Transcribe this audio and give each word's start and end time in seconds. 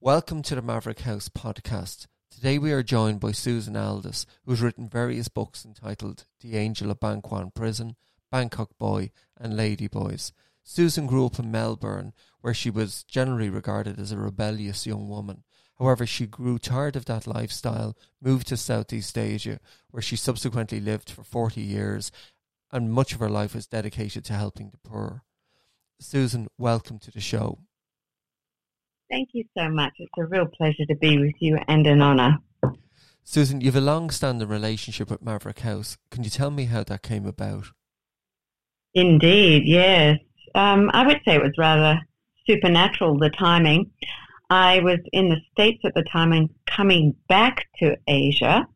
Welcome 0.00 0.42
to 0.42 0.54
the 0.54 0.60
Maverick 0.60 1.00
House 1.00 1.30
podcast. 1.30 2.06
Today 2.30 2.58
we 2.58 2.70
are 2.70 2.82
joined 2.82 3.18
by 3.18 3.32
Susan 3.32 3.78
Aldous, 3.78 4.26
who 4.44 4.52
has 4.52 4.60
written 4.60 4.90
various 4.90 5.28
books 5.28 5.64
entitled 5.64 6.26
The 6.42 6.58
Angel 6.58 6.90
of 6.90 7.00
Bang 7.00 7.22
Kwang 7.22 7.50
Prison, 7.50 7.96
Bangkok 8.30 8.76
Boy, 8.78 9.10
and 9.40 9.56
Lady 9.56 9.88
Boys. 9.88 10.34
Susan 10.62 11.06
grew 11.06 11.24
up 11.24 11.38
in 11.38 11.50
Melbourne, 11.50 12.12
where 12.42 12.52
she 12.52 12.68
was 12.68 13.04
generally 13.04 13.48
regarded 13.48 13.98
as 13.98 14.12
a 14.12 14.18
rebellious 14.18 14.86
young 14.86 15.08
woman. 15.08 15.44
However, 15.78 16.06
she 16.06 16.26
grew 16.26 16.58
tired 16.58 16.94
of 16.94 17.06
that 17.06 17.26
lifestyle, 17.26 17.96
moved 18.20 18.48
to 18.48 18.58
Southeast 18.58 19.16
Asia, 19.16 19.60
where 19.90 20.02
she 20.02 20.14
subsequently 20.14 20.78
lived 20.78 21.08
for 21.08 21.24
40 21.24 21.62
years, 21.62 22.12
and 22.70 22.92
much 22.92 23.14
of 23.14 23.20
her 23.20 23.30
life 23.30 23.54
was 23.54 23.66
dedicated 23.66 24.26
to 24.26 24.34
helping 24.34 24.68
the 24.68 24.88
poor. 24.88 25.24
Susan, 25.98 26.48
welcome 26.58 26.98
to 26.98 27.10
the 27.10 27.18
show. 27.20 27.60
Thank 29.10 29.30
you 29.32 29.44
so 29.56 29.68
much. 29.68 29.94
It's 29.98 30.12
a 30.18 30.24
real 30.24 30.46
pleasure 30.46 30.84
to 30.88 30.96
be 30.96 31.18
with 31.18 31.34
you 31.38 31.58
and 31.68 31.86
an 31.86 32.02
honour. 32.02 32.38
Susan, 33.22 33.60
you 33.60 33.66
have 33.66 33.76
a 33.76 33.80
long 33.80 34.10
standing 34.10 34.48
relationship 34.48 35.10
with 35.10 35.22
Maverick 35.22 35.60
House. 35.60 35.96
Can 36.10 36.24
you 36.24 36.30
tell 36.30 36.50
me 36.50 36.64
how 36.64 36.82
that 36.84 37.02
came 37.02 37.26
about? 37.26 37.66
Indeed, 38.94 39.64
yes. 39.66 40.18
Um, 40.54 40.90
I 40.92 41.06
would 41.06 41.20
say 41.24 41.34
it 41.34 41.42
was 41.42 41.52
rather 41.58 42.00
supernatural, 42.48 43.18
the 43.18 43.30
timing. 43.30 43.90
I 44.48 44.80
was 44.80 44.98
in 45.12 45.28
the 45.28 45.40
States 45.52 45.80
at 45.84 45.94
the 45.94 46.04
time 46.04 46.32
and 46.32 46.50
coming 46.66 47.14
back 47.28 47.66
to 47.80 47.96
Asia, 48.06 48.66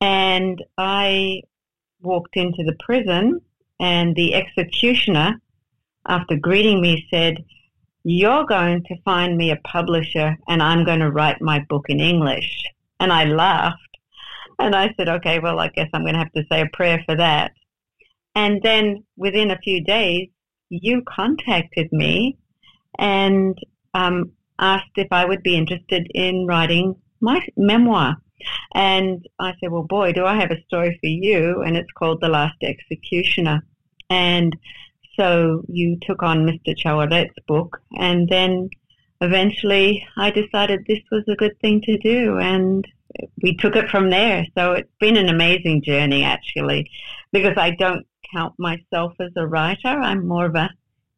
and 0.00 0.62
I 0.78 1.42
walked 2.00 2.36
into 2.36 2.64
the 2.64 2.76
prison, 2.80 3.40
and 3.78 4.16
the 4.16 4.34
executioner, 4.34 5.40
after 6.06 6.36
greeting 6.36 6.80
me, 6.80 7.06
said, 7.10 7.44
you're 8.10 8.46
going 8.46 8.82
to 8.84 9.02
find 9.04 9.36
me 9.36 9.50
a 9.50 9.56
publisher 9.56 10.34
and 10.48 10.62
I'm 10.62 10.82
going 10.84 11.00
to 11.00 11.10
write 11.10 11.42
my 11.42 11.62
book 11.68 11.86
in 11.90 12.00
English. 12.00 12.64
And 12.98 13.12
I 13.12 13.24
laughed. 13.24 13.76
And 14.58 14.74
I 14.74 14.94
said, 14.96 15.08
okay, 15.08 15.38
well, 15.38 15.60
I 15.60 15.68
guess 15.68 15.90
I'm 15.92 16.02
going 16.02 16.14
to 16.14 16.20
have 16.20 16.32
to 16.32 16.44
say 16.50 16.62
a 16.62 16.66
prayer 16.72 17.02
for 17.04 17.16
that. 17.16 17.52
And 18.34 18.62
then 18.62 19.04
within 19.18 19.50
a 19.50 19.58
few 19.58 19.84
days, 19.84 20.28
you 20.70 21.02
contacted 21.06 21.92
me 21.92 22.38
and 22.98 23.58
um, 23.92 24.32
asked 24.58 24.96
if 24.96 25.08
I 25.10 25.26
would 25.26 25.42
be 25.42 25.56
interested 25.56 26.06
in 26.14 26.46
writing 26.46 26.96
my 27.20 27.46
memoir. 27.58 28.16
And 28.74 29.26
I 29.38 29.52
said, 29.60 29.70
well, 29.70 29.82
boy, 29.82 30.12
do 30.14 30.24
I 30.24 30.36
have 30.36 30.50
a 30.50 30.62
story 30.66 30.98
for 30.98 31.08
you. 31.08 31.62
And 31.62 31.76
it's 31.76 31.92
called 31.92 32.22
The 32.22 32.28
Last 32.28 32.56
Executioner. 32.62 33.64
And 34.08 34.56
so 35.18 35.62
you 35.68 35.98
took 36.02 36.22
on 36.22 36.46
Mr. 36.46 36.76
Chavoret's 36.76 37.34
book, 37.46 37.80
and 37.98 38.28
then 38.28 38.70
eventually 39.20 40.06
I 40.16 40.30
decided 40.30 40.84
this 40.86 41.02
was 41.10 41.24
a 41.28 41.36
good 41.36 41.58
thing 41.60 41.80
to 41.82 41.98
do, 41.98 42.38
and 42.38 42.86
we 43.42 43.56
took 43.56 43.76
it 43.76 43.90
from 43.90 44.10
there. 44.10 44.46
So 44.56 44.72
it's 44.72 44.92
been 45.00 45.16
an 45.16 45.28
amazing 45.28 45.82
journey, 45.82 46.24
actually, 46.24 46.90
because 47.32 47.56
I 47.56 47.70
don't 47.72 48.06
count 48.32 48.54
myself 48.58 49.14
as 49.20 49.32
a 49.36 49.46
writer. 49.46 49.88
I'm 49.88 50.26
more 50.26 50.46
of 50.46 50.54
a 50.54 50.70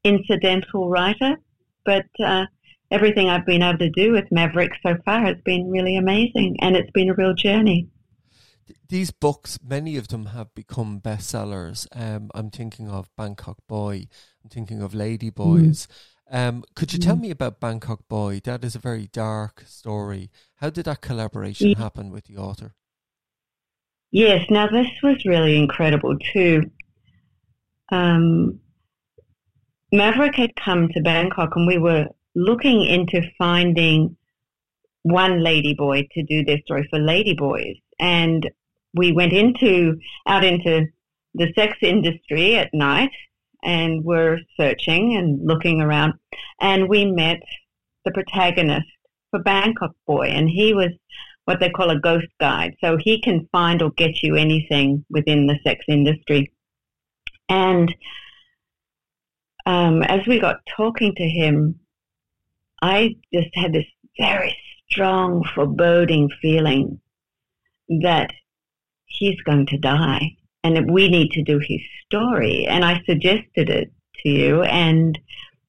incidental 0.05 0.89
writer, 0.89 1.37
but 1.85 2.07
uh, 2.25 2.47
everything 2.91 3.29
I've 3.29 3.47
been 3.47 3.63
able 3.63 3.79
to 3.79 3.91
do 3.91 4.13
with 4.13 4.31
Maverick 4.31 4.73
so 4.83 4.97
far 5.05 5.21
has 5.23 5.37
been 5.45 5.71
really 5.71 5.97
amazing, 5.97 6.57
and 6.61 6.77
it's 6.77 6.91
been 6.93 7.11
a 7.11 7.15
real 7.15 7.35
journey 7.35 7.89
these 8.91 9.11
books, 9.11 9.59
many 9.67 9.97
of 9.97 10.09
them 10.09 10.27
have 10.27 10.55
become 10.55 11.01
bestsellers. 11.01 11.87
Um, 11.93 12.31
I'm 12.35 12.51
thinking 12.51 12.91
of 12.91 13.09
Bangkok 13.17 13.59
Boy. 13.67 14.09
I'm 14.43 14.51
thinking 14.51 14.83
of 14.83 14.95
Lady 14.95 15.31
Boys. 15.31 15.87
Mm. 15.87 16.49
Um, 16.49 16.65
could 16.75 16.93
you 16.93 16.99
mm. 16.99 17.05
tell 17.05 17.17
me 17.17 17.31
about 17.31 17.61
Bangkok 17.61 18.07
Boy? 18.09 18.41
That 18.45 18.65
is 18.65 18.75
a 18.75 18.81
very 18.81 19.09
dark 19.13 19.65
story. 19.67 20.31
How 20.57 20.71
did 20.71 20.85
that 20.85 21.01
collaboration 21.01 21.71
yeah. 21.71 21.79
happen 21.79 22.11
with 22.11 22.25
the 22.25 22.37
author? 22.37 22.75
Yes, 24.11 24.45
now 24.51 24.67
this 24.67 24.89
was 25.03 25.25
really 25.25 25.57
incredible 25.57 26.17
too. 26.33 26.71
Um, 27.93 28.59
Maverick 29.93 30.35
had 30.35 30.55
come 30.57 30.89
to 30.89 31.01
Bangkok 31.01 31.51
and 31.55 31.67
we 31.67 31.79
were 31.79 32.07
looking 32.35 32.85
into 32.85 33.23
finding 33.39 34.17
one 35.03 35.43
lady 35.43 35.75
boy 35.75 36.07
to 36.13 36.23
do 36.25 36.45
their 36.45 36.59
story 36.65 36.87
for 36.91 36.99
lady 36.99 37.35
boys. 37.35 37.77
And 37.99 38.49
we 38.95 39.13
went 39.13 39.33
into 39.33 39.99
out 40.27 40.45
into 40.45 40.87
the 41.35 41.53
sex 41.55 41.77
industry 41.83 42.57
at 42.57 42.75
night 42.75 43.11
and 43.63 44.05
were 44.05 44.39
searching 44.59 45.17
and 45.17 45.47
looking 45.47 45.81
around 45.81 46.15
and 46.61 46.89
we 46.89 47.05
met 47.05 47.41
the 48.05 48.11
protagonist 48.11 48.89
for 49.31 49.41
Bangkok 49.41 49.95
Boy 50.07 50.27
and 50.29 50.49
he 50.49 50.75
was 50.75 50.91
what 51.51 51.59
they 51.59 51.69
call 51.69 51.91
a 51.91 51.99
ghost 51.99 52.29
guide. 52.39 52.77
So 52.81 52.97
he 52.97 53.21
can 53.21 53.49
find 53.51 53.83
or 53.83 53.91
get 53.91 54.23
you 54.23 54.37
anything 54.37 55.05
within 55.11 55.49
the 55.49 55.59
sex 55.65 55.85
industry. 55.89 56.53
And 57.49 57.93
um, 59.67 60.03
as 60.03 60.25
we 60.29 60.39
got 60.39 60.61
talking 60.77 61.13
to 61.17 61.29
him, 61.29 61.81
I 62.81 63.17
just 63.35 63.49
had 63.55 63.73
this 63.73 63.87
very 64.17 64.57
strong 64.89 65.45
foreboding 65.55 66.31
feeling 66.41 67.01
that 68.01 68.31
he's 69.11 69.41
going 69.43 69.67
to 69.67 69.79
die 69.79 70.37
and 70.63 70.91
we 70.91 71.09
need 71.09 71.31
to 71.33 71.43
do 71.43 71.59
his 71.59 71.81
story. 72.07 72.67
And 72.67 72.85
I 72.85 73.03
suggested 73.05 73.71
it 73.71 73.93
to 74.23 74.29
you, 74.29 74.63
and 74.63 75.19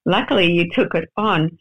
luckily 0.06 0.52
you 0.52 0.70
took 0.72 0.94
it 0.96 1.10
on. 1.18 1.58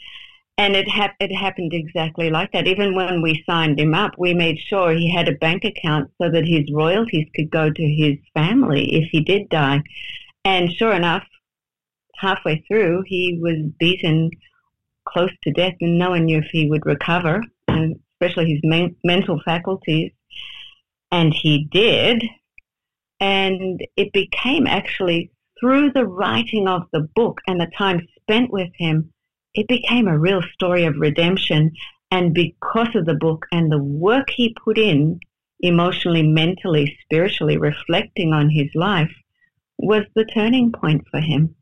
And 0.59 0.77
it, 0.77 0.89
it 1.21 1.35
happened 1.35 1.73
exactly 1.73 2.29
like 2.29 2.53
that. 2.53 2.67
Even 2.67 2.95
when 2.95 3.23
we 3.23 3.43
signed 3.49 3.81
him 3.81 3.95
up, 3.95 4.13
we 4.19 4.35
made 4.35 4.59
sure 4.59 4.93
he 4.93 5.11
had 5.11 5.27
a 5.27 5.37
bank 5.37 5.65
account 5.65 6.11
so 6.21 6.31
that 6.31 6.45
his 6.45 6.71
royalties 6.71 7.29
could 7.35 7.51
go 7.51 7.71
to 7.71 7.83
his 7.83 8.19
family 8.35 8.95
if 8.95 9.09
he 9.11 9.23
did 9.23 9.49
die. 9.49 9.83
And 10.45 10.71
sure 10.71 10.93
enough, 10.93 11.25
halfway 12.17 12.62
through, 12.69 13.05
he 13.07 13.39
was 13.41 13.73
beaten 13.79 14.31
close 15.09 15.31
to 15.45 15.53
death, 15.53 15.75
and 15.81 15.99
no 15.99 16.11
one 16.11 16.27
knew 16.27 16.39
if 16.39 16.49
he 16.53 16.69
would 16.69 16.85
recover, 16.85 17.43
and 17.69 17.99
especially 18.12 18.53
his 18.53 18.61
men- 18.62 18.97
mental 19.03 19.41
faculties. 19.43 20.12
And 21.10 21.34
he 21.34 21.69
did. 21.71 22.22
And 23.21 23.81
it 23.97 24.12
became 24.12 24.66
actually 24.66 25.31
through 25.60 25.93
the 25.93 26.06
writing 26.06 26.66
of 26.66 26.82
the 26.93 27.06
book 27.15 27.41
and 27.47 27.60
the 27.60 27.71
time 27.76 28.06
spent 28.22 28.50
with 28.50 28.71
him, 28.78 29.12
it 29.54 29.69
became 29.69 30.09
a 30.09 30.19
real 30.19 30.43
story 30.54 30.84
of 30.84 30.94
redemption. 30.97 31.72
And 32.10 32.32
because 32.32 32.94
of 32.94 33.04
the 33.04 33.15
book 33.15 33.47
and 33.53 33.70
the 33.70 33.82
work 33.82 34.31
he 34.31 34.56
put 34.65 34.78
in, 34.78 35.20
emotionally, 35.60 36.22
mentally, 36.22 36.97
spiritually, 37.03 37.59
reflecting 37.59 38.32
on 38.32 38.49
his 38.49 38.69
life, 38.75 39.12
was 39.78 40.04
the 40.15 40.25
turning 40.25 40.72
point 40.72 41.03
for 41.10 41.20
him. 41.20 41.54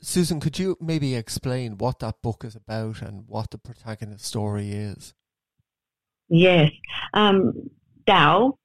Susan, 0.00 0.40
could 0.40 0.58
you 0.58 0.76
maybe 0.80 1.14
explain 1.14 1.76
what 1.76 1.98
that 1.98 2.22
book 2.22 2.44
is 2.44 2.54
about 2.54 3.02
and 3.02 3.24
what 3.26 3.50
the 3.50 3.58
protagonist 3.58 4.24
story 4.24 4.70
is? 4.70 5.12
Yes. 6.28 6.70
Um, 7.14 7.70
Dao 8.08 8.56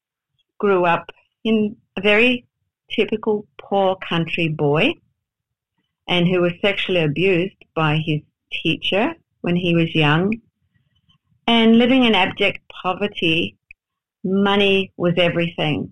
grew 0.58 0.86
up 0.86 1.10
in 1.44 1.76
a 1.98 2.02
very 2.02 2.46
typical 2.90 3.46
poor 3.58 3.98
country 3.98 4.48
boy 4.48 4.94
and 6.08 6.28
who 6.28 6.42
was 6.42 6.54
sexually 6.62 7.02
abused 7.02 7.56
by 7.76 7.98
his 7.98 8.22
teacher 8.52 9.14
when 9.42 9.56
he 9.56 9.76
was 9.76 9.94
young. 9.94 10.34
And 11.46 11.78
living 11.78 12.06
in 12.06 12.16
abject 12.16 12.60
poverty, 12.82 13.58
money 14.24 14.94
was 14.96 15.14
everything. 15.18 15.92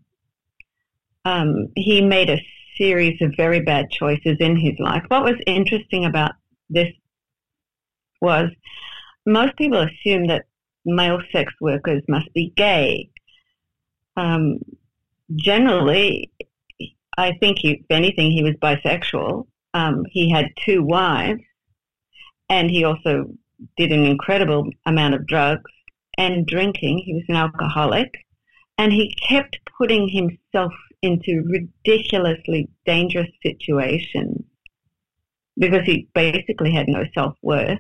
Um, 1.26 1.68
he 1.76 2.02
made 2.02 2.30
a 2.30 2.42
series 2.78 3.22
of 3.22 3.34
very 3.36 3.60
bad 3.60 3.92
choices 3.92 4.38
in 4.40 4.56
his 4.56 4.80
life. 4.80 5.04
What 5.10 5.24
was 5.24 5.36
interesting 5.46 6.06
about 6.06 6.32
this 6.70 6.92
was 8.22 8.50
most 9.26 9.58
people 9.58 9.80
assume 9.80 10.28
that 10.28 10.46
male 10.86 11.22
sex 11.32 11.54
workers 11.60 12.02
must 12.08 12.34
be 12.34 12.54
gay 12.56 13.10
um, 14.18 14.60
generally, 15.36 16.32
I 17.18 17.34
think, 17.40 17.60
he, 17.60 17.72
if 17.72 17.86
anything, 17.90 18.32
he 18.32 18.44
was 18.44 18.56
bisexual. 18.62 19.48
Um, 19.74 20.04
he 20.10 20.30
had 20.30 20.48
two 20.66 20.84
wives, 20.84 21.42
and 22.50 22.70
he 22.70 22.84
also 22.84 23.26
did 23.78 23.92
an 23.92 24.06
incredible 24.06 24.70
amount 24.86 25.14
of 25.14 25.26
drugs 25.28 25.72
and 26.18 26.46
drinking. 26.46 27.00
He 27.00 27.14
was 27.14 27.24
an 27.30 27.36
alcoholic, 27.36 28.14
and 28.78 28.92
he 28.92 29.16
kept 29.28 29.58
putting 29.78 30.10
himself 30.10 30.74
into 31.02 31.44
ridiculously 31.48 32.70
dangerous 32.86 33.30
situations 33.44 34.44
because 35.58 35.84
he 35.86 36.08
basically 36.14 36.72
had 36.74 36.88
no 36.88 37.06
self 37.14 37.36
worth. 37.42 37.80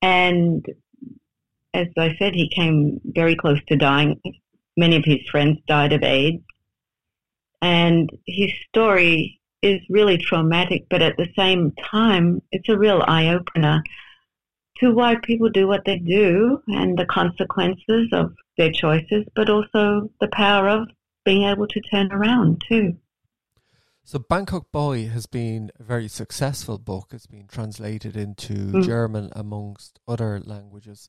And 0.00 0.66
as 1.74 1.88
I 1.96 2.14
said, 2.18 2.34
he 2.34 2.48
came 2.48 3.00
very 3.04 3.36
close 3.36 3.60
to 3.68 3.76
dying 3.76 4.20
Many 4.76 4.96
of 4.96 5.04
his 5.04 5.20
friends 5.30 5.58
died 5.66 5.92
of 5.92 6.02
AIDS. 6.02 6.42
And 7.60 8.10
his 8.26 8.50
story 8.68 9.40
is 9.62 9.80
really 9.88 10.18
traumatic, 10.18 10.86
but 10.90 11.02
at 11.02 11.16
the 11.16 11.28
same 11.36 11.72
time, 11.90 12.42
it's 12.50 12.68
a 12.68 12.76
real 12.76 13.02
eye 13.06 13.28
opener 13.28 13.82
to 14.78 14.92
why 14.92 15.14
people 15.22 15.48
do 15.48 15.68
what 15.68 15.84
they 15.84 15.98
do 15.98 16.60
and 16.66 16.98
the 16.98 17.06
consequences 17.06 18.08
of 18.12 18.32
their 18.58 18.72
choices, 18.72 19.24
but 19.36 19.48
also 19.48 20.10
the 20.20 20.28
power 20.32 20.68
of 20.68 20.88
being 21.24 21.44
able 21.44 21.68
to 21.68 21.80
turn 21.80 22.10
around 22.10 22.60
too. 22.68 22.96
So 24.04 24.18
Bangkok 24.18 24.72
Boy 24.72 25.06
has 25.06 25.26
been 25.26 25.70
a 25.78 25.84
very 25.84 26.08
successful 26.08 26.76
book. 26.76 27.10
It's 27.12 27.28
been 27.28 27.46
translated 27.46 28.16
into 28.16 28.54
mm. 28.54 28.84
German 28.84 29.30
amongst 29.36 30.00
other 30.08 30.40
languages, 30.44 31.08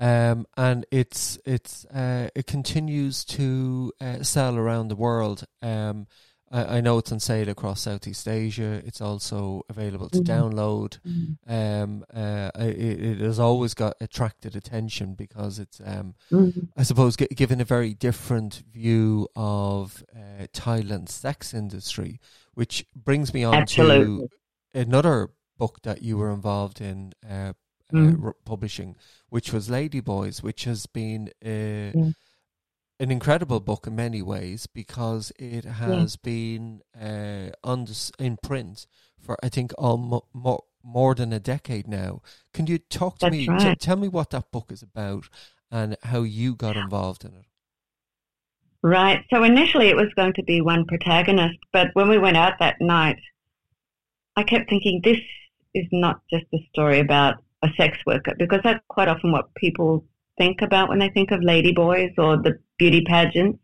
um, 0.00 0.46
and 0.56 0.86
it's 0.90 1.38
it's 1.44 1.84
uh, 1.84 2.30
it 2.34 2.46
continues 2.46 3.24
to 3.26 3.92
uh, 4.00 4.22
sell 4.22 4.56
around 4.56 4.88
the 4.88 4.96
world. 4.96 5.44
Um, 5.60 6.06
I, 6.50 6.78
I, 6.78 6.80
know 6.80 6.98
it's 6.98 7.12
on 7.12 7.20
sale 7.20 7.50
across 7.50 7.82
Southeast 7.82 8.26
Asia. 8.26 8.82
It's 8.84 9.02
also 9.02 9.62
available 9.68 10.08
to 10.08 10.20
mm-hmm. 10.20 10.32
download. 10.32 10.98
Mm-hmm. 11.06 11.52
Um, 11.52 12.04
uh, 12.12 12.50
it, 12.58 13.02
it, 13.02 13.18
has 13.18 13.38
always 13.38 13.74
got 13.74 13.94
attracted 14.00 14.56
attention 14.56 15.14
because 15.14 15.58
it's, 15.58 15.80
um, 15.84 16.14
mm-hmm. 16.32 16.60
I 16.76 16.82
suppose, 16.82 17.16
g- 17.16 17.28
given 17.36 17.60
a 17.60 17.64
very 17.64 17.94
different 17.94 18.62
view 18.72 19.28
of 19.36 20.02
uh, 20.16 20.46
Thailand's 20.52 21.14
sex 21.14 21.54
industry, 21.54 22.20
which 22.54 22.84
brings 22.96 23.32
me 23.32 23.44
on 23.44 23.54
Absolutely. 23.54 24.26
to 24.26 24.80
another 24.80 25.30
book 25.58 25.80
that 25.82 26.02
you 26.02 26.16
were 26.16 26.30
involved 26.30 26.80
in. 26.80 27.12
Uh, 27.28 27.52
mm. 27.92 28.32
publishing, 28.44 28.96
which 29.30 29.52
was 29.52 29.68
Ladyboys, 29.68 30.42
which 30.42 30.64
has 30.64 30.86
been 30.86 31.30
uh, 31.44 31.48
mm. 31.96 32.14
an 32.98 33.10
incredible 33.10 33.60
book 33.60 33.86
in 33.86 33.96
many 33.96 34.20
ways 34.20 34.66
because 34.66 35.32
it 35.38 35.64
has 35.64 36.18
yeah. 36.22 36.30
been 36.30 36.82
uh, 37.00 37.50
on 37.64 37.86
this, 37.86 38.12
in 38.18 38.36
print 38.42 38.86
for 39.18 39.36
I 39.42 39.48
think 39.48 39.72
all 39.78 39.96
more 40.32 40.64
more 40.82 41.14
than 41.14 41.32
a 41.32 41.40
decade 41.40 41.86
now. 41.86 42.22
Can 42.54 42.66
you 42.66 42.78
talk 42.78 43.18
to 43.18 43.26
That's 43.26 43.32
me? 43.32 43.48
Right. 43.48 43.78
T- 43.78 43.86
tell 43.86 43.96
me 43.96 44.08
what 44.08 44.30
that 44.30 44.50
book 44.50 44.72
is 44.72 44.82
about 44.82 45.28
and 45.70 45.96
how 46.02 46.22
you 46.22 46.54
got 46.54 46.76
involved 46.76 47.24
in 47.24 47.32
it. 47.32 47.44
Right. 48.82 49.24
So 49.30 49.42
initially 49.44 49.88
it 49.88 49.96
was 49.96 50.12
going 50.16 50.32
to 50.34 50.42
be 50.42 50.60
one 50.60 50.86
protagonist, 50.86 51.58
but 51.72 51.88
when 51.92 52.08
we 52.08 52.18
went 52.18 52.38
out 52.38 52.54
that 52.60 52.80
night, 52.80 53.18
I 54.36 54.42
kept 54.42 54.70
thinking 54.70 55.02
this 55.04 55.20
is 55.74 55.86
not 55.92 56.22
just 56.30 56.46
a 56.54 56.66
story 56.72 56.98
about 56.98 57.42
a 57.62 57.68
sex 57.76 57.98
worker 58.06 58.34
because 58.38 58.60
that's 58.64 58.82
quite 58.88 59.08
often 59.08 59.32
what 59.32 59.54
people 59.54 60.04
think 60.38 60.62
about 60.62 60.88
when 60.88 60.98
they 60.98 61.10
think 61.10 61.30
of 61.30 61.40
ladyboys 61.40 62.12
or 62.16 62.36
the 62.36 62.58
beauty 62.78 63.02
pageants. 63.06 63.58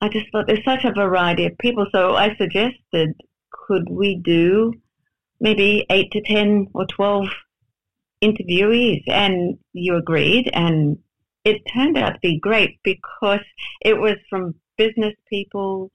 I 0.00 0.08
just 0.08 0.26
thought 0.30 0.46
there's 0.46 0.64
such 0.64 0.84
a 0.84 0.92
variety 0.92 1.46
of 1.46 1.56
people, 1.58 1.86
so 1.92 2.16
I 2.16 2.36
suggested 2.36 3.14
could 3.50 3.88
we 3.88 4.16
do 4.16 4.74
maybe 5.40 5.86
eight 5.90 6.10
to 6.12 6.20
ten 6.22 6.68
or 6.74 6.86
twelve 6.86 7.28
interviewees, 8.22 9.02
and 9.06 9.58
you 9.72 9.96
agreed, 9.96 10.50
and 10.52 10.98
it 11.44 11.62
turned 11.72 11.96
out 11.96 12.14
to 12.14 12.18
be 12.20 12.38
great 12.38 12.78
because 12.82 13.44
it 13.80 13.96
was 13.96 14.16
from 14.28 14.54
business 14.76 15.14
people 15.28 15.90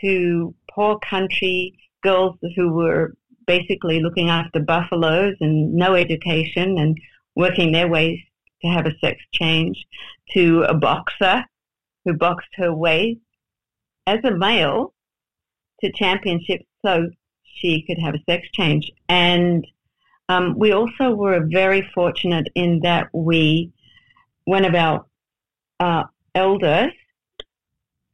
to 0.00 0.54
poor 0.70 0.98
country 0.98 1.78
girls 2.02 2.36
who 2.56 2.72
were 2.72 3.14
basically 3.46 4.00
looking 4.00 4.28
after 4.28 4.60
buffaloes 4.60 5.34
and 5.40 5.74
no 5.74 5.94
education 5.94 6.78
and 6.78 6.98
working 7.34 7.72
their 7.72 7.88
way 7.88 8.26
to 8.62 8.68
have 8.68 8.86
a 8.86 8.96
sex 8.98 9.20
change 9.32 9.86
to 10.32 10.62
a 10.62 10.74
boxer 10.74 11.44
who 12.04 12.14
boxed 12.14 12.48
her 12.54 12.72
way 12.72 13.18
as 14.06 14.18
a 14.24 14.30
male 14.30 14.94
to 15.80 15.92
championships 15.92 16.64
so 16.84 17.08
she 17.44 17.82
could 17.86 17.98
have 17.98 18.14
a 18.14 18.22
sex 18.28 18.48
change. 18.52 18.90
And 19.08 19.66
um, 20.28 20.58
we 20.58 20.72
also 20.72 21.14
were 21.14 21.46
very 21.50 21.88
fortunate 21.94 22.48
in 22.54 22.80
that 22.80 23.08
we, 23.12 23.72
one 24.44 24.64
of 24.64 24.74
our 24.74 25.04
uh, 25.80 26.04
elders, 26.34 26.92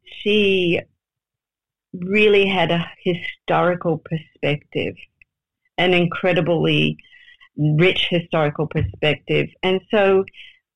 she 0.04 0.80
really 1.92 2.46
had 2.46 2.70
a 2.70 2.90
historical 3.02 3.98
perspective 3.98 4.94
an 5.78 5.94
incredibly 5.94 6.98
rich 7.56 8.08
historical 8.10 8.66
perspective. 8.66 9.48
And 9.62 9.80
so 9.90 10.24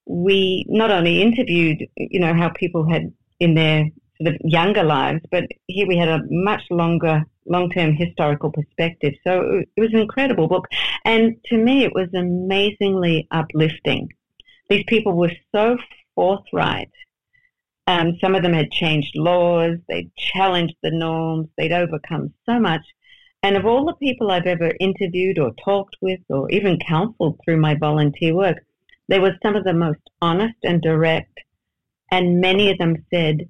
we 0.07 0.65
not 0.69 0.91
only 0.91 1.23
interviewed, 1.23 1.87
you 1.97 2.21
know, 2.21 2.35
how 2.35 2.49
people 2.51 2.89
had 2.89 3.13
in 3.39 3.55
their 3.55 3.89
sort 4.21 4.35
of 4.35 4.41
younger 4.45 4.83
lives, 4.83 5.21
but 5.31 5.45
here 5.67 5.87
we 5.87 5.97
had 5.97 6.09
a 6.09 6.23
much 6.31 6.63
longer, 6.71 7.25
long-term 7.47 7.95
historical 7.95 8.51
perspective. 8.51 9.15
So 9.25 9.63
it 9.77 9.81
was 9.81 9.93
an 9.93 10.01
incredible 10.01 10.49
book. 10.49 10.69
And 11.05 11.37
to 11.47 11.57
me, 11.57 11.85
it 11.85 11.95
was 11.95 12.09
amazingly 12.15 13.29
uplifting. 13.31 14.09
These 14.69 14.85
people 14.87 15.17
were 15.17 15.33
so 15.55 15.77
forthright. 16.15 16.91
Um, 17.87 18.17
some 18.21 18.35
of 18.35 18.43
them 18.43 18.53
had 18.53 18.71
changed 18.71 19.17
laws. 19.17 19.79
They'd 19.89 20.15
challenged 20.17 20.77
the 20.83 20.93
norms. 20.93 21.49
They'd 21.57 21.73
overcome 21.73 22.33
so 22.47 22.61
much. 22.61 22.83
And 23.43 23.57
of 23.57 23.67
all 23.67 23.85
the 23.85 23.95
people 23.95 24.31
I've 24.31 24.47
ever 24.47 24.73
interviewed 24.79 25.39
or 25.39 25.53
talked 25.65 25.97
with 26.01 26.21
or 26.29 26.51
even 26.51 26.79
counseled 26.79 27.41
through 27.45 27.57
my 27.57 27.75
volunteer 27.75 28.35
work, 28.35 28.65
they 29.09 29.19
were 29.19 29.37
some 29.43 29.57
of 29.57 29.65
the 29.65 29.75
most 29.75 30.01
honest 30.21 30.57
and 30.63 30.81
direct. 30.81 31.41
And 32.11 32.41
many 32.41 32.71
of 32.71 32.79
them 32.79 33.05
said, 33.13 33.49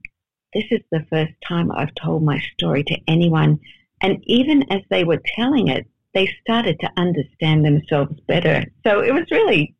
this 0.54 0.64
is 0.70 0.80
the 0.90 1.04
first 1.10 1.32
time 1.46 1.70
I've 1.72 1.94
told 1.94 2.22
my 2.22 2.40
story 2.54 2.84
to 2.84 2.98
anyone. 3.06 3.60
And 4.00 4.22
even 4.24 4.70
as 4.72 4.80
they 4.88 5.04
were 5.04 5.20
telling 5.36 5.68
it, 5.68 5.86
they 6.14 6.26
started 6.40 6.78
to 6.80 6.92
understand 6.96 7.64
themselves 7.64 8.18
better. 8.26 8.64
So 8.86 9.00
it 9.00 9.12
was 9.12 9.30
really 9.30 9.74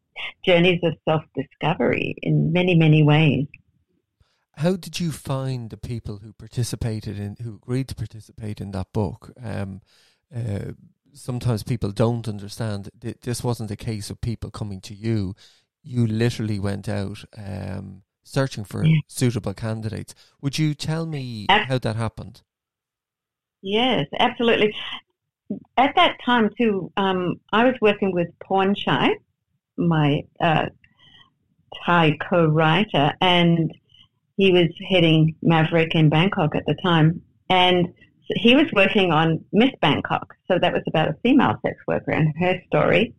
journeys 0.44 0.80
of 0.82 0.94
self-discovery 1.08 2.16
in 2.22 2.52
many, 2.52 2.74
many 2.74 3.02
ways. 3.02 3.46
How 4.56 4.76
did 4.76 5.00
you 5.00 5.10
find 5.10 5.70
the 5.70 5.76
people 5.76 6.19
who 6.19 6.32
participated 6.32 7.19
in, 7.19 7.37
who 7.43 7.54
agreed 7.54 7.88
to 7.88 7.94
participate 7.94 8.60
in 8.60 8.70
that 8.72 8.93
book? 8.93 9.32
Um, 9.43 9.81
uh, 10.34 10.72
sometimes 11.12 11.62
people 11.62 11.90
don't 11.90 12.28
understand. 12.28 12.90
That 13.00 13.22
this 13.22 13.43
wasn't 13.43 13.70
a 13.70 13.76
case 13.76 14.10
of 14.10 14.20
people 14.20 14.50
coming 14.50 14.81
to 14.82 14.94
you. 14.94 15.34
You 15.82 16.06
literally 16.06 16.58
went 16.58 16.88
out 16.88 17.25
um, 17.37 18.02
searching 18.25 18.64
for 18.64 18.84
yeah. 18.84 19.00
suitable 19.08 19.54
candidates. 19.54 20.14
Would 20.40 20.58
you 20.58 20.75
tell 20.75 21.06
me 21.06 21.46
how 21.48 21.78
that 21.78 21.96
happened? 21.96 22.43
Yes, 23.62 24.06
absolutely. 24.19 24.75
At 25.76 25.94
that 25.96 26.16
time, 26.25 26.50
too, 26.58 26.93
um, 26.96 27.40
I 27.52 27.64
was 27.64 27.75
working 27.81 28.12
with 28.12 28.28
Pornchai, 28.40 29.10
my 29.76 30.22
uh, 30.40 30.66
Thai 31.84 32.17
co-writer, 32.29 33.12
and 33.20 33.72
he 34.43 34.51
was 34.51 34.70
heading 34.91 35.37
Maverick 35.41 35.94
in 35.94 36.08
Bangkok 36.08 36.56
at 36.56 36.67
the 36.67 36.75
time. 36.82 37.22
And 37.49 37.94
he 38.27 38.56
was 38.56 38.67
working 38.72 39.13
on 39.13 39.44
Miss 39.53 39.70
Bangkok. 39.81 40.34
So 40.49 40.58
that 40.58 40.72
was 40.72 40.82
about 40.89 41.11
a 41.11 41.17
female 41.22 41.55
sex 41.63 41.77
worker 41.87 42.11
and 42.11 42.34
her 42.41 42.61
story. 42.67 43.15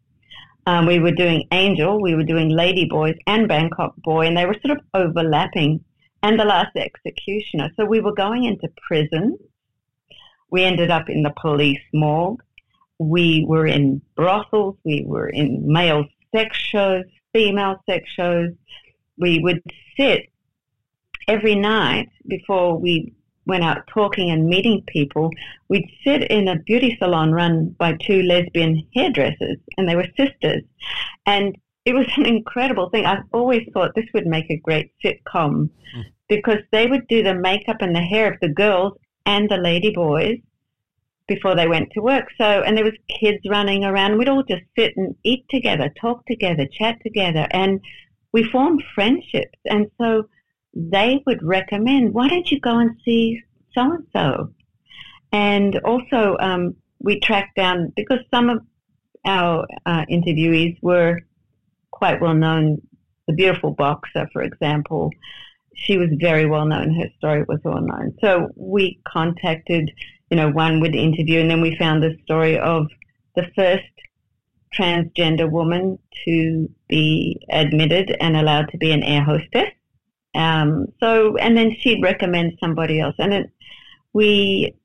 Um, 0.67 0.85
we 0.85 0.99
were 0.99 1.13
doing 1.13 1.47
Angel, 1.53 2.01
we 2.01 2.13
were 2.13 2.25
doing 2.25 2.49
Lady 2.49 2.85
Boys 2.89 3.15
and 3.25 3.47
Bangkok 3.47 3.95
Boy, 3.97 4.27
and 4.27 4.35
they 4.35 4.45
were 4.45 4.57
sort 4.65 4.77
of 4.77 4.83
overlapping. 4.93 5.85
And 6.23 6.37
The 6.37 6.43
Last 6.43 6.75
Executioner. 6.75 7.69
So 7.77 7.85
we 7.85 8.01
were 8.01 8.13
going 8.13 8.43
into 8.43 8.67
prison. 8.85 9.37
We 10.51 10.63
ended 10.63 10.91
up 10.91 11.09
in 11.09 11.23
the 11.23 11.33
police 11.41 11.85
morgue. 11.93 12.41
We 12.99 13.45
were 13.47 13.67
in 13.67 14.01
brothels. 14.17 14.75
We 14.83 15.05
were 15.05 15.29
in 15.29 15.71
male 15.71 16.03
sex 16.35 16.57
shows, 16.57 17.05
female 17.31 17.77
sex 17.89 18.09
shows. 18.09 18.49
We 19.17 19.39
would 19.39 19.61
sit 19.97 20.32
every 21.27 21.55
night 21.55 22.09
before 22.27 22.77
we 22.77 23.13
went 23.45 23.63
out 23.63 23.85
talking 23.87 24.29
and 24.31 24.47
meeting 24.47 24.83
people, 24.87 25.29
we'd 25.67 25.89
sit 26.03 26.23
in 26.31 26.47
a 26.47 26.59
beauty 26.59 26.95
salon 26.99 27.31
run 27.31 27.75
by 27.77 27.93
two 27.93 28.21
lesbian 28.23 28.87
hairdressers, 28.93 29.57
and 29.77 29.87
they 29.87 29.95
were 29.95 30.07
sisters. 30.17 30.63
And 31.25 31.57
it 31.85 31.93
was 31.93 32.07
an 32.17 32.25
incredible 32.25 32.89
thing. 32.89 33.05
I 33.05 33.19
always 33.33 33.67
thought 33.73 33.91
this 33.95 34.09
would 34.13 34.27
make 34.27 34.49
a 34.49 34.57
great 34.57 34.91
sitcom 35.03 35.69
mm. 35.95 36.03
because 36.29 36.59
they 36.71 36.87
would 36.87 37.07
do 37.07 37.23
the 37.23 37.35
makeup 37.35 37.77
and 37.81 37.95
the 37.95 38.01
hair 38.01 38.31
of 38.31 38.39
the 38.41 38.49
girls 38.49 38.93
and 39.25 39.49
the 39.49 39.57
lady 39.57 39.91
boys 39.93 40.37
before 41.27 41.55
they 41.55 41.67
went 41.67 41.89
to 41.91 42.01
work. 42.01 42.27
So, 42.37 42.43
and 42.43 42.75
there 42.75 42.83
was 42.83 42.93
kids 43.09 43.39
running 43.49 43.85
around. 43.85 44.17
We'd 44.17 44.29
all 44.29 44.43
just 44.43 44.63
sit 44.77 44.93
and 44.97 45.15
eat 45.23 45.45
together, 45.49 45.89
talk 45.99 46.25
together, 46.25 46.67
chat 46.71 46.97
together, 47.01 47.47
and 47.51 47.79
we 48.33 48.43
formed 48.43 48.83
friendships. 48.93 49.57
And 49.65 49.89
so 49.99 50.27
they 50.73 51.21
would 51.25 51.43
recommend, 51.43 52.13
why 52.13 52.27
don't 52.27 52.49
you 52.49 52.59
go 52.59 52.79
and 52.79 52.97
see 53.05 53.41
so 53.73 53.81
and 53.81 54.07
so? 54.13 54.53
And 55.31 55.79
also, 55.79 56.37
um, 56.39 56.75
we 56.99 57.19
tracked 57.19 57.55
down 57.55 57.91
because 57.95 58.19
some 58.31 58.49
of 58.49 58.59
our 59.25 59.65
uh, 59.85 60.05
interviewees 60.11 60.77
were 60.81 61.21
quite 61.91 62.21
well 62.21 62.33
known. 62.33 62.81
The 63.27 63.33
beautiful 63.33 63.71
boxer, 63.71 64.29
for 64.33 64.41
example, 64.41 65.11
she 65.75 65.97
was 65.97 66.09
very 66.19 66.45
well 66.45 66.65
known. 66.65 66.93
Her 66.93 67.09
story 67.17 67.43
was 67.47 67.59
well 67.63 67.81
known. 67.81 68.15
So 68.21 68.49
we 68.55 68.99
contacted, 69.07 69.91
you 70.29 70.37
know, 70.37 70.49
one 70.49 70.81
with 70.81 70.91
the 70.91 71.01
interview, 71.01 71.39
and 71.39 71.49
then 71.49 71.61
we 71.61 71.77
found 71.77 72.03
the 72.03 72.17
story 72.23 72.59
of 72.59 72.87
the 73.35 73.47
first 73.55 73.83
transgender 74.77 75.49
woman 75.49 75.99
to 76.25 76.69
be 76.87 77.39
admitted 77.49 78.15
and 78.19 78.35
allowed 78.35 78.69
to 78.69 78.77
be 78.77 78.91
an 78.91 79.03
air 79.03 79.23
hostess. 79.23 79.71
Um, 80.35 80.87
so, 80.99 81.37
and 81.37 81.55
then 81.55 81.75
she'd 81.79 82.01
recommend 82.01 82.57
somebody 82.59 82.99
else. 82.99 83.15
And 83.19 83.33
it, 83.33 83.51
we 84.13 84.75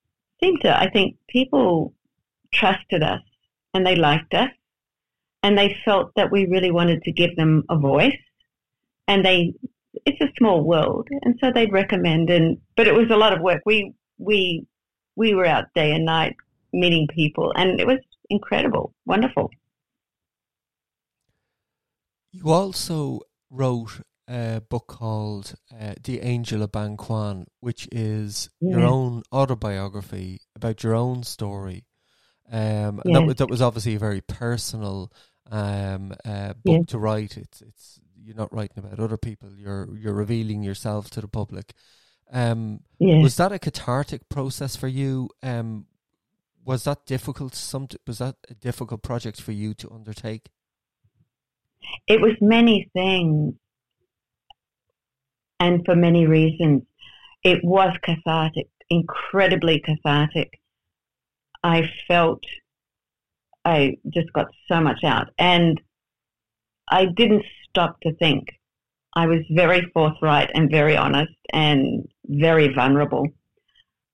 seemed 0.41 0.61
to, 0.63 0.79
I 0.79 0.91
think 0.91 1.17
people 1.29 1.95
trusted 2.53 3.03
us 3.03 3.23
and 3.75 3.87
they 3.87 3.97
liked 3.97 4.35
us 4.35 4.51
and 5.43 5.57
they 5.57 5.77
felt 5.85 6.13
that 6.17 6.31
we 6.31 6.47
really 6.47 6.71
wanted 6.71 7.03
to 7.03 7.13
give 7.13 7.37
them 7.37 7.65
a 7.71 7.79
voice 7.79 8.17
and 9.07 9.25
they, 9.25 9.55
it's 10.05 10.21
a 10.21 10.33
small 10.39 10.63
world. 10.63 11.09
And 11.23 11.39
so 11.41 11.51
they'd 11.53 11.73
recommend 11.73 12.31
and, 12.31 12.59
but 12.77 12.87
it 12.87 12.95
was 12.95 13.11
a 13.11 13.17
lot 13.17 13.33
of 13.33 13.41
work. 13.41 13.63
We, 13.65 13.95
we, 14.19 14.67
we 15.17 15.35
were 15.35 15.47
out 15.47 15.67
day 15.75 15.93
and 15.93 16.05
night 16.05 16.37
meeting 16.73 17.09
people 17.09 17.53
and 17.57 17.81
it 17.81 17.87
was 17.87 17.99
incredible, 18.31 18.95
wonderful. 19.07 19.51
You 22.33 22.51
also 22.51 23.21
wrote 23.51 24.03
a 24.29 24.61
book 24.69 24.87
called 24.87 25.55
uh, 25.73 25.95
The 26.03 26.21
Angel 26.21 26.63
of 26.63 26.73
Bang 26.73 26.97
Kwang, 26.97 27.47
which 27.61 27.89
is 27.91 28.51
yeah. 28.61 28.77
your 28.77 28.87
own 28.87 29.23
autobiography 29.33 30.41
about 30.55 30.83
your 30.83 30.95
own 30.95 31.23
story. 31.23 31.85
Um, 32.51 33.01
yeah. 33.05 33.27
that, 33.27 33.37
that 33.39 33.51
was 33.51 33.63
obviously 33.63 33.95
a 33.95 33.99
very 33.99 34.21
personal 34.21 35.13
um, 35.51 36.15
uh, 36.25 36.55
book 36.65 36.81
yeah. 36.81 36.83
to 36.89 36.99
write. 36.99 37.37
It's 37.37 37.61
it's 37.63 38.01
you're 38.17 38.37
not 38.37 38.53
writing 38.53 38.79
about 38.79 39.01
other 39.01 39.17
people. 39.17 39.51
You're 39.57 39.89
you're 39.97 40.15
revealing 40.15 40.63
yourself 40.63 41.11
to 41.11 41.21
the 41.21 41.29
public. 41.29 41.73
Um, 42.31 42.81
Was 43.01 43.37
that 43.37 43.53
a 43.53 43.59
cathartic 43.59 44.29
process 44.29 44.77
for 44.77 44.89
you? 44.89 45.31
Um, 45.43 45.87
was 46.65 46.85
that 46.85 47.07
difficult? 47.07 47.55
Some 47.55 47.89
was 48.07 48.19
that 48.19 48.37
a 48.51 48.55
difficult 48.55 49.03
project 49.03 49.41
for 49.41 49.53
you 49.53 49.73
to 49.75 49.91
undertake? 49.91 50.51
It 52.07 52.21
was 52.21 52.33
many 52.41 52.91
things, 52.93 53.55
and 55.61 55.85
for 55.85 55.95
many 55.95 56.27
reasons. 56.27 56.83
It 57.45 57.61
was 57.63 57.97
cathartic, 58.03 58.69
incredibly 58.91 59.81
cathartic. 59.81 60.61
I 61.63 61.91
felt 62.07 62.43
I 63.65 63.97
just 64.09 64.33
got 64.33 64.49
so 64.69 64.81
much 64.81 65.05
out, 65.05 65.29
and 65.39 65.81
I 66.91 67.07
didn't 67.07 67.45
stop 67.69 68.01
to 68.01 68.15
think. 68.15 68.49
I 69.15 69.27
was 69.27 69.41
very 69.51 69.83
forthright 69.93 70.51
and 70.55 70.71
very 70.71 70.97
honest 70.97 71.35
and 71.53 72.07
very 72.25 72.73
vulnerable. 72.73 73.27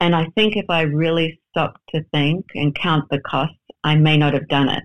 And 0.00 0.14
I 0.14 0.26
think 0.34 0.56
if 0.56 0.66
I 0.68 0.82
really 0.82 1.40
stopped 1.50 1.80
to 1.90 2.04
think 2.12 2.46
and 2.54 2.74
count 2.74 3.04
the 3.10 3.20
costs, 3.20 3.56
I 3.82 3.96
may 3.96 4.16
not 4.16 4.34
have 4.34 4.48
done 4.48 4.68
it 4.68 4.84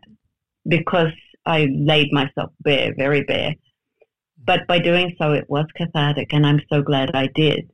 because 0.68 1.12
I 1.46 1.68
laid 1.72 2.12
myself 2.12 2.52
bare, 2.62 2.94
very 2.96 3.24
bare. 3.24 3.56
But 4.46 4.68
by 4.68 4.80
doing 4.80 5.16
so, 5.22 5.34
it 5.34 5.50
was 5.50 5.66
cathartic, 5.76 6.34
and 6.34 6.46
I'm 6.46 6.62
so 6.72 6.82
glad 6.82 7.12
I 7.14 7.28
did. 7.28 7.70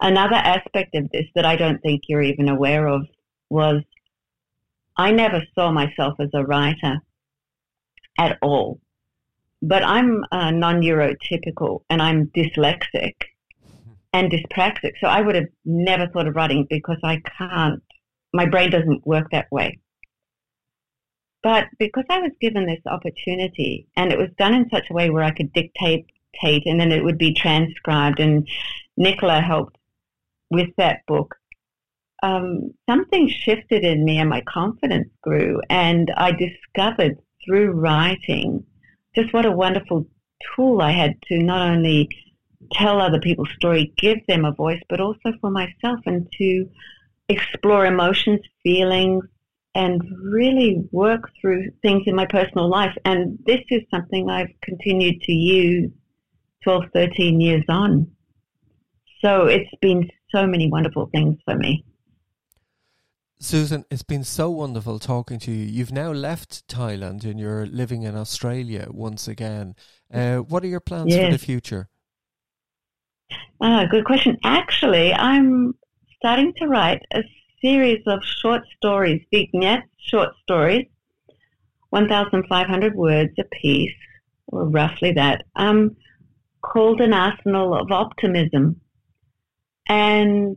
Another 0.00 0.36
aspect 0.36 0.94
of 0.94 1.10
this 1.12 1.26
that 1.34 1.44
I 1.44 1.56
don't 1.56 1.80
think 1.82 2.02
you're 2.08 2.22
even 2.22 2.48
aware 2.48 2.86
of 2.86 3.06
was 3.50 3.82
I 4.96 5.12
never 5.12 5.42
saw 5.54 5.70
myself 5.70 6.14
as 6.20 6.30
a 6.34 6.44
writer 6.44 7.00
at 8.18 8.38
all. 8.42 8.80
But 9.62 9.82
I'm 9.84 10.24
uh, 10.30 10.50
non 10.50 10.80
neurotypical 10.82 11.82
and 11.88 12.02
I'm 12.02 12.26
dyslexic 12.28 13.14
and 14.12 14.30
dyspraxic. 14.30 14.92
So 15.00 15.08
I 15.08 15.20
would 15.20 15.34
have 15.34 15.48
never 15.64 16.08
thought 16.08 16.28
of 16.28 16.36
writing 16.36 16.66
because 16.68 16.98
I 17.02 17.20
can't, 17.38 17.82
my 18.32 18.46
brain 18.46 18.70
doesn't 18.70 19.06
work 19.06 19.28
that 19.32 19.50
way. 19.50 19.78
But 21.42 21.66
because 21.78 22.04
I 22.10 22.20
was 22.20 22.32
given 22.40 22.66
this 22.66 22.82
opportunity 22.86 23.86
and 23.96 24.12
it 24.12 24.18
was 24.18 24.30
done 24.38 24.54
in 24.54 24.68
such 24.70 24.90
a 24.90 24.92
way 24.92 25.10
where 25.10 25.22
I 25.22 25.30
could 25.30 25.52
dictate 25.52 26.06
and 26.42 26.80
then 26.80 26.92
it 26.92 27.02
would 27.02 27.18
be 27.18 27.34
transcribed 27.34 28.20
and 28.20 28.46
Nicola 28.96 29.40
helped 29.40 29.76
with 30.50 30.68
that 30.76 31.04
book, 31.06 31.34
um, 32.22 32.74
something 32.88 33.28
shifted 33.28 33.84
in 33.84 34.04
me 34.04 34.18
and 34.18 34.30
my 34.30 34.42
confidence 34.42 35.08
grew. 35.22 35.60
And 35.68 36.12
I 36.16 36.32
discovered 36.32 37.18
through 37.44 37.72
writing 37.72 38.64
just 39.14 39.32
what 39.32 39.46
a 39.46 39.50
wonderful 39.50 40.06
tool 40.54 40.80
I 40.80 40.92
had 40.92 41.20
to 41.28 41.38
not 41.38 41.70
only 41.70 42.08
tell 42.72 43.00
other 43.00 43.20
people's 43.20 43.50
story, 43.56 43.92
give 43.96 44.18
them 44.26 44.44
a 44.44 44.52
voice, 44.52 44.82
but 44.88 45.00
also 45.00 45.32
for 45.40 45.50
myself 45.50 46.00
and 46.06 46.30
to 46.38 46.68
explore 47.28 47.86
emotions, 47.86 48.40
feelings, 48.62 49.24
and 49.78 50.02
really 50.20 50.82
work 50.90 51.30
through 51.40 51.70
things 51.82 52.02
in 52.06 52.14
my 52.16 52.26
personal 52.26 52.68
life. 52.68 52.94
And 53.04 53.38
this 53.46 53.60
is 53.70 53.82
something 53.94 54.28
I've 54.28 54.52
continued 54.60 55.22
to 55.22 55.32
use 55.32 55.88
12, 56.64 56.82
13 56.92 57.40
years 57.40 57.62
on. 57.68 58.10
So 59.24 59.46
it's 59.46 59.70
been 59.80 60.10
so 60.34 60.48
many 60.48 60.68
wonderful 60.68 61.08
things 61.14 61.38
for 61.44 61.54
me. 61.54 61.84
Susan, 63.38 63.84
it's 63.88 64.02
been 64.02 64.24
so 64.24 64.50
wonderful 64.50 64.98
talking 64.98 65.38
to 65.38 65.52
you. 65.52 65.64
You've 65.64 65.92
now 65.92 66.10
left 66.10 66.66
Thailand 66.66 67.22
and 67.22 67.38
you're 67.38 67.66
living 67.66 68.02
in 68.02 68.16
Australia 68.16 68.88
once 68.90 69.28
again. 69.28 69.76
Uh, 70.12 70.38
what 70.38 70.64
are 70.64 70.66
your 70.66 70.80
plans 70.80 71.14
yes. 71.14 71.26
for 71.26 71.32
the 71.32 71.38
future? 71.38 71.88
Ah, 73.60 73.84
good 73.88 74.04
question. 74.04 74.38
Actually, 74.42 75.14
I'm 75.14 75.74
starting 76.16 76.52
to 76.56 76.66
write 76.66 77.02
a 77.14 77.22
series 77.60 78.02
of 78.06 78.24
short 78.24 78.62
stories, 78.76 79.22
vignettes, 79.30 79.88
short 79.98 80.30
stories, 80.42 80.86
1,500 81.90 82.94
words 82.94 83.32
a 83.38 83.44
piece, 83.44 83.94
or 84.48 84.68
roughly 84.68 85.12
that, 85.12 85.44
um, 85.56 85.96
called 86.62 87.00
An 87.00 87.12
Arsenal 87.12 87.74
of 87.74 87.90
Optimism. 87.90 88.80
And 89.88 90.56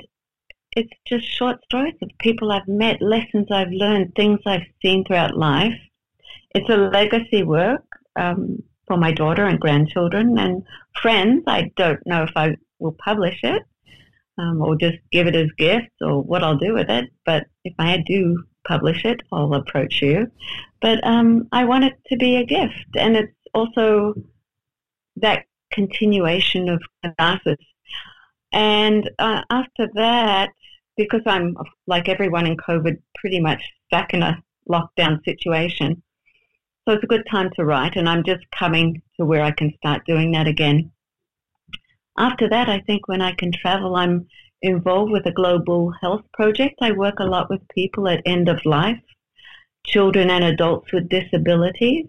it's 0.75 0.91
just 1.07 1.25
short 1.25 1.63
stories 1.65 1.95
of 2.01 2.09
people 2.19 2.51
I've 2.51 2.67
met, 2.67 3.01
lessons 3.01 3.47
I've 3.51 3.71
learned, 3.71 4.13
things 4.15 4.39
I've 4.45 4.67
seen 4.81 5.03
throughout 5.03 5.37
life. 5.37 5.77
It's 6.53 6.69
a 6.69 6.77
legacy 6.77 7.43
work 7.43 7.85
um, 8.15 8.61
for 8.87 8.97
my 8.97 9.11
daughter 9.11 9.45
and 9.45 9.59
grandchildren 9.59 10.37
and 10.37 10.63
friends. 11.01 11.43
I 11.47 11.71
don't 11.75 12.05
know 12.05 12.23
if 12.23 12.31
I 12.35 12.57
will 12.79 12.95
publish 13.03 13.39
it 13.43 13.63
um, 14.37 14.61
or 14.61 14.75
just 14.75 14.97
give 15.11 15.27
it 15.27 15.35
as 15.35 15.49
gifts 15.57 15.95
or 16.01 16.21
what 16.21 16.43
I'll 16.43 16.57
do 16.57 16.73
with 16.73 16.89
it. 16.89 17.05
But 17.25 17.45
if 17.63 17.73
I 17.79 18.03
do 18.05 18.43
publish 18.67 19.05
it, 19.05 19.21
I'll 19.31 19.53
approach 19.53 20.01
you. 20.01 20.31
But 20.81 21.05
um, 21.05 21.47
I 21.51 21.65
want 21.65 21.83
it 21.83 21.93
to 22.07 22.17
be 22.17 22.37
a 22.37 22.45
gift, 22.45 22.95
and 22.95 23.15
it's 23.15 23.33
also 23.53 24.15
that 25.17 25.45
continuation 25.71 26.69
of 26.69 26.81
catharsis. 27.03 27.57
And 28.51 29.09
uh, 29.19 29.41
after 29.49 29.89
that, 29.95 30.49
because 30.97 31.21
I'm 31.25 31.55
like 31.87 32.09
everyone 32.09 32.47
in 32.47 32.57
COVID, 32.57 32.97
pretty 33.15 33.39
much 33.39 33.63
stuck 33.87 34.13
in 34.13 34.23
a 34.23 34.43
lockdown 34.69 35.23
situation. 35.23 36.01
So 36.87 36.95
it's 36.95 37.03
a 37.03 37.07
good 37.07 37.27
time 37.29 37.51
to 37.55 37.65
write, 37.65 37.95
and 37.95 38.09
I'm 38.09 38.23
just 38.23 38.43
coming 38.51 39.01
to 39.17 39.25
where 39.25 39.43
I 39.43 39.51
can 39.51 39.71
start 39.77 40.05
doing 40.05 40.31
that 40.31 40.47
again 40.47 40.91
after 42.17 42.49
that, 42.49 42.69
I 42.69 42.79
think 42.81 43.07
when 43.07 43.21
I 43.21 43.33
can 43.33 43.51
travel, 43.51 43.95
I'm 43.95 44.27
involved 44.61 45.11
with 45.11 45.25
a 45.25 45.31
global 45.31 45.91
health 46.01 46.23
project. 46.33 46.75
I 46.81 46.91
work 46.91 47.19
a 47.19 47.25
lot 47.25 47.49
with 47.49 47.67
people 47.69 48.07
at 48.07 48.21
end 48.25 48.49
of 48.49 48.65
life, 48.65 49.01
children 49.85 50.29
and 50.29 50.43
adults 50.43 50.91
with 50.91 51.09
disabilities. 51.09 52.07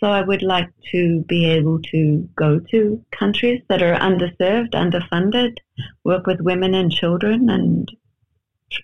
So 0.00 0.08
I 0.08 0.20
would 0.20 0.42
like 0.42 0.68
to 0.92 1.24
be 1.26 1.46
able 1.46 1.80
to 1.90 2.28
go 2.36 2.60
to 2.70 3.04
countries 3.12 3.62
that 3.68 3.82
are 3.82 3.98
underserved, 3.98 4.72
underfunded, 4.72 5.56
work 6.04 6.26
with 6.26 6.40
women 6.40 6.74
and 6.74 6.92
children 6.92 7.48
and 7.48 7.90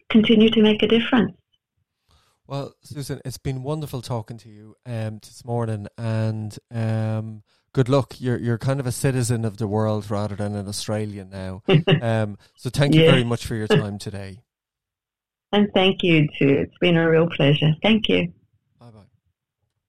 continue 0.09 0.49
to 0.51 0.63
make 0.63 0.83
a 0.83 0.89
difference. 0.89 1.33
Well, 2.47 2.75
Susan, 2.83 3.21
it's 3.25 3.39
been 3.39 3.63
wonderful 3.63 4.03
talking 4.03 4.39
to 4.39 4.49
you 4.49 4.75
um, 4.85 5.21
this 5.23 5.45
morning 5.45 5.87
and 5.97 6.59
um, 6.71 7.43
good 7.73 7.89
luck. 7.89 8.21
You're 8.21 8.39
you're 8.39 8.59
kind 8.59 8.81
of 8.81 8.87
a 8.87 8.93
citizen 8.93 9.45
of 9.45 9.57
the 9.57 9.67
world 9.67 10.11
rather 10.11 10.37
than 10.37 10.55
an 10.55 10.69
Australian 10.69 11.31
now. 11.31 11.63
um, 12.03 12.39
so 12.57 12.71
thank 12.71 12.95
you 12.95 13.03
very 13.03 13.25
much 13.25 13.47
for 13.47 13.55
your 13.55 13.69
time 13.69 13.99
today. 13.99 14.41
And 15.53 15.69
thank 15.75 16.03
you 16.03 16.29
too. 16.39 16.49
It's 16.49 16.79
been 16.81 16.97
a 16.97 17.09
real 17.09 17.29
pleasure. 17.29 17.75
Thank 17.83 18.09
you. 18.09 18.33